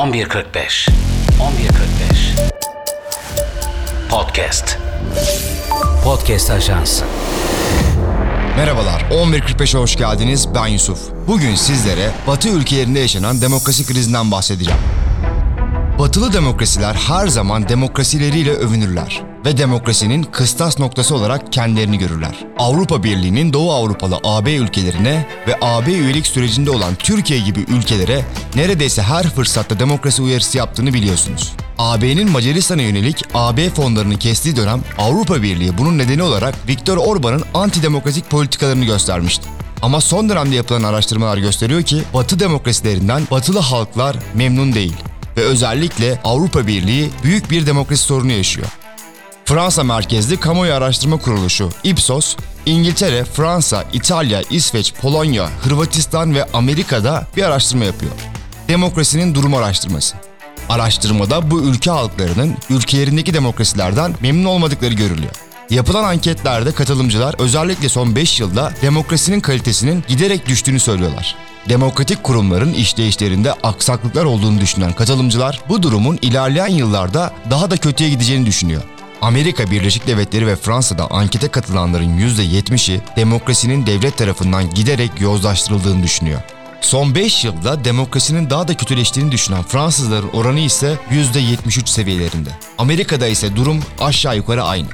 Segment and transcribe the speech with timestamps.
[0.00, 2.34] 1145 1145
[4.10, 4.78] Podcast
[6.04, 7.04] Podcast Ajansı
[8.56, 10.54] Merhabalar, 11.45'e hoş geldiniz.
[10.54, 10.98] Ben Yusuf.
[11.26, 14.80] Bugün sizlere Batı ülkelerinde yaşanan demokrasi krizinden bahsedeceğim.
[16.10, 22.46] Batılı demokrasiler her zaman demokrasileriyle övünürler ve demokrasinin kıstas noktası olarak kendilerini görürler.
[22.58, 28.24] Avrupa Birliği'nin Doğu Avrupalı AB ülkelerine ve AB üyelik sürecinde olan Türkiye gibi ülkelere
[28.54, 31.52] neredeyse her fırsatta demokrasi uyarısı yaptığını biliyorsunuz.
[31.78, 38.30] AB'nin Macaristan'a yönelik AB fonlarını kestiği dönem Avrupa Birliği bunun nedeni olarak Viktor Orban'ın antidemokratik
[38.30, 39.48] politikalarını göstermişti.
[39.82, 44.96] Ama son dönemde yapılan araştırmalar gösteriyor ki Batı demokrasilerinden batılı halklar memnun değil
[45.40, 48.66] ve özellikle Avrupa Birliği büyük bir demokrasi sorunu yaşıyor.
[49.44, 57.42] Fransa merkezli kamuoyu araştırma kuruluşu Ipsos, İngiltere, Fransa, İtalya, İsveç, Polonya, Hırvatistan ve Amerika'da bir
[57.42, 58.12] araştırma yapıyor.
[58.68, 60.16] Demokrasinin durum araştırması.
[60.68, 65.32] Araştırmada bu ülke halklarının ülkelerindeki demokrasilerden memnun olmadıkları görülüyor.
[65.70, 71.36] Yapılan anketlerde katılımcılar özellikle son 5 yılda demokrasinin kalitesinin giderek düştüğünü söylüyorlar.
[71.68, 78.46] Demokratik kurumların işleyişlerinde aksaklıklar olduğunu düşünen katılımcılar bu durumun ilerleyen yıllarda daha da kötüye gideceğini
[78.46, 78.82] düşünüyor.
[79.20, 86.40] Amerika Birleşik Devletleri ve Fransa'da ankete katılanların %70'i demokrasinin devlet tarafından giderek yozlaştırıldığını düşünüyor.
[86.80, 92.50] Son 5 yılda demokrasinin daha da kötüleştiğini düşünen Fransızların oranı ise %73 seviyelerinde.
[92.78, 94.88] Amerika'da ise durum aşağı yukarı aynı.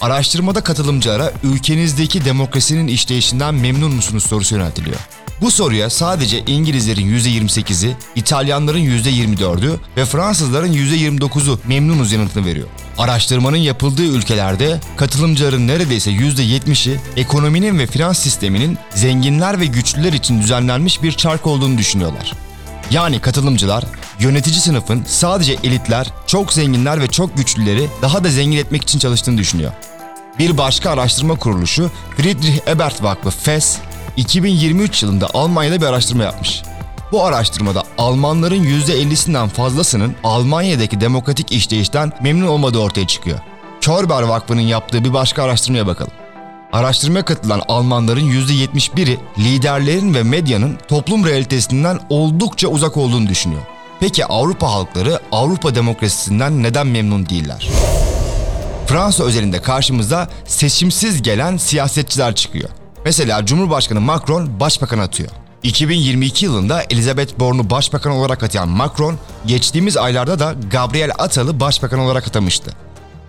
[0.00, 4.96] Araştırmada katılımcılara ülkenizdeki demokrasinin işleyişinden memnun musunuz sorusu yöneltiliyor.
[5.40, 12.68] Bu soruya sadece İngilizlerin %28'i, İtalyanların %24'ü ve Fransızların %29'u memnunuz yanıtını veriyor.
[12.98, 21.02] Araştırmanın yapıldığı ülkelerde katılımcıların neredeyse %70'i ekonominin ve finans sisteminin zenginler ve güçlüler için düzenlenmiş
[21.02, 22.32] bir çark olduğunu düşünüyorlar.
[22.90, 23.84] Yani katılımcılar
[24.20, 29.38] yönetici sınıfın sadece elitler, çok zenginler ve çok güçlüleri daha da zengin etmek için çalıştığını
[29.38, 29.72] düşünüyor.
[30.38, 33.78] Bir başka araştırma kuruluşu Friedrich Ebert Vakfı FES
[34.16, 36.62] 2023 yılında Almanya'da bir araştırma yapmış.
[37.12, 43.38] Bu araştırmada Almanların %50'sinden fazlasının Almanya'daki demokratik işleyişten memnun olmadığı ortaya çıkıyor.
[43.80, 46.12] Körber Vakfı'nın yaptığı bir başka araştırmaya bakalım.
[46.72, 53.62] Araştırmaya katılan Almanların %71'i liderlerin ve medyanın toplum realitesinden oldukça uzak olduğunu düşünüyor.
[54.00, 57.68] Peki Avrupa halkları Avrupa demokrasisinden neden memnun değiller?
[58.88, 62.68] Fransa özelinde karşımıza seçimsiz gelen siyasetçiler çıkıyor.
[63.04, 65.30] Mesela Cumhurbaşkanı Macron başbakan atıyor.
[65.62, 72.28] 2022 yılında Elizabeth Borne'u başbakan olarak atayan Macron, geçtiğimiz aylarda da Gabriel Attal'ı başbakan olarak
[72.28, 72.70] atamıştı.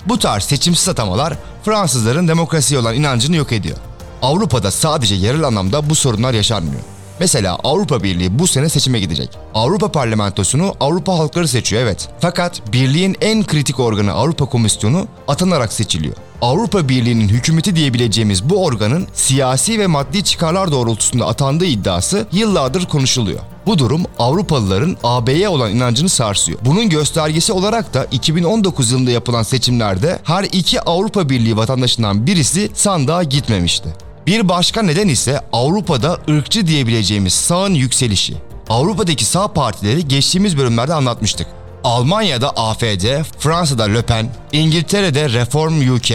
[0.06, 1.34] Bu tarz seçimsiz atamalar
[1.64, 3.78] Fransızların demokrasiye olan inancını yok ediyor.
[4.22, 6.82] Avrupa'da sadece yerel anlamda bu sorunlar yaşanmıyor.
[7.20, 9.30] Mesela Avrupa Birliği bu sene seçime gidecek.
[9.54, 12.10] Avrupa Parlamentosu'nu Avrupa halkları seçiyor evet.
[12.20, 16.16] Fakat birliğin en kritik organı Avrupa Komisyonu atanarak seçiliyor.
[16.42, 23.40] Avrupa Birliği'nin hükümeti diyebileceğimiz bu organın siyasi ve maddi çıkarlar doğrultusunda atandığı iddiası yıllardır konuşuluyor.
[23.66, 26.60] Bu durum Avrupalıların AB'ye olan inancını sarsıyor.
[26.66, 33.24] Bunun göstergesi olarak da 2019 yılında yapılan seçimlerde her iki Avrupa Birliği vatandaşından birisi sandığa
[33.24, 33.90] gitmemişti.
[34.30, 38.34] Bir başka neden ise Avrupa'da ırkçı diyebileceğimiz sağın yükselişi.
[38.70, 41.48] Avrupa'daki sağ partileri geçtiğimiz bölümlerde anlatmıştık.
[41.84, 46.12] Almanya'da AFD, Fransa'da Le Pen, İngiltere'de Reform UK,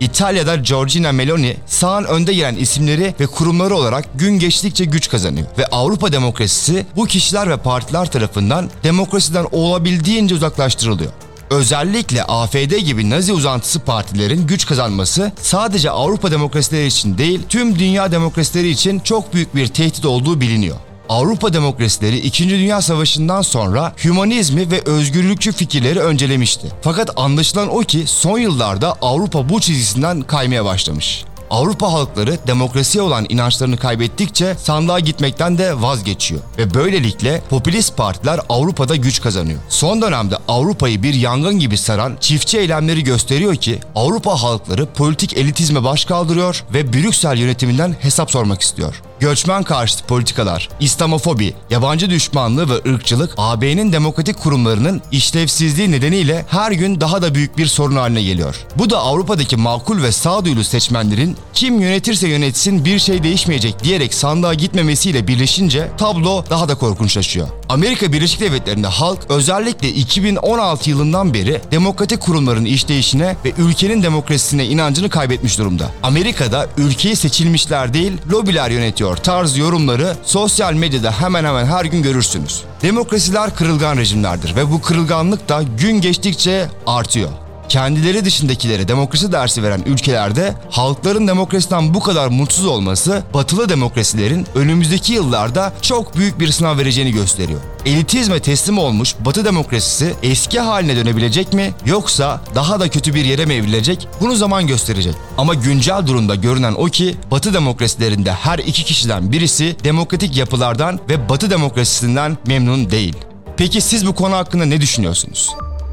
[0.00, 5.46] İtalya'da Giorgia Meloni sağın önde gelen isimleri ve kurumları olarak gün geçtikçe güç kazanıyor.
[5.58, 11.12] Ve Avrupa demokrasisi bu kişiler ve partiler tarafından demokrasiden olabildiğince uzaklaştırılıyor.
[11.50, 18.12] Özellikle AFD gibi Nazi uzantısı partilerin güç kazanması sadece Avrupa demokrasileri için değil tüm dünya
[18.12, 20.76] demokrasileri için çok büyük bir tehdit olduğu biliniyor.
[21.08, 22.50] Avrupa demokrasileri 2.
[22.50, 26.68] Dünya Savaşı'ndan sonra hümanizmi ve özgürlükçü fikirleri öncelemişti.
[26.82, 31.24] Fakat anlaşılan o ki son yıllarda Avrupa bu çizgisinden kaymaya başlamış.
[31.50, 38.96] Avrupa halkları demokrasiye olan inançlarını kaybettikçe sandığa gitmekten de vazgeçiyor ve böylelikle popülist partiler Avrupa'da
[38.96, 39.58] güç kazanıyor.
[39.68, 45.84] Son dönemde Avrupa'yı bir yangın gibi saran çiftçi eylemleri gösteriyor ki Avrupa halkları politik elitizme
[45.84, 49.02] baş kaldırıyor ve Brüksel yönetiminden hesap sormak istiyor.
[49.20, 57.00] Göçmen karşıtı politikalar, İslamofobi, yabancı düşmanlığı ve ırkçılık AB'nin demokratik kurumlarının işlevsizliği nedeniyle her gün
[57.00, 58.66] daha da büyük bir sorun haline geliyor.
[58.76, 64.54] Bu da Avrupa'daki makul ve sağduyulu seçmenlerin kim yönetirse yönetsin bir şey değişmeyecek diyerek sandığa
[64.54, 67.48] gitmemesiyle birleşince tablo daha da korkunçlaşıyor.
[67.68, 75.10] Amerika Birleşik Devletleri'nde halk özellikle 2016 yılından beri demokratik kurumların işleyişine ve ülkenin demokrasisine inancını
[75.10, 75.90] kaybetmiş durumda.
[76.02, 82.62] Amerika'da ülkeyi seçilmişler değil, lobiler yönetiyor tarzı yorumları sosyal medyada hemen hemen her gün görürsünüz.
[82.82, 89.82] Demokrasiler kırılgan rejimlerdir ve bu kırılganlık da gün geçtikçe artıyor kendileri dışındakilere demokrasi dersi veren
[89.86, 96.78] ülkelerde halkların demokrasiden bu kadar mutsuz olması batılı demokrasilerin önümüzdeki yıllarda çok büyük bir sınav
[96.78, 97.60] vereceğini gösteriyor.
[97.86, 103.46] Elitizme teslim olmuş batı demokrasisi eski haline dönebilecek mi yoksa daha da kötü bir yere
[103.46, 105.14] mi evrilecek bunu zaman gösterecek.
[105.38, 111.28] Ama güncel durumda görünen o ki batı demokrasilerinde her iki kişiden birisi demokratik yapılardan ve
[111.28, 113.16] batı demokrasisinden memnun değil.
[113.56, 115.50] Peki siz bu konu hakkında ne düşünüyorsunuz?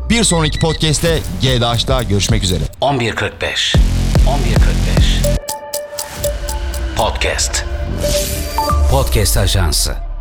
[0.10, 2.64] Bir sonraki podcast'te GDH'da görüşmek üzere.
[2.82, 3.78] 11.45 11.45
[6.98, 7.66] Podcast.
[8.92, 10.13] Podcast Ajansı